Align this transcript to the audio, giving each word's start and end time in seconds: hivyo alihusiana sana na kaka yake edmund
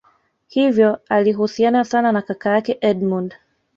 hivyo 0.47 0.99
alihusiana 1.09 1.85
sana 1.85 2.11
na 2.11 2.21
kaka 2.21 2.49
yake 2.49 2.77
edmund 2.81 3.35